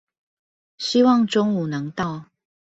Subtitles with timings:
[0.79, 2.25] 希望中午能到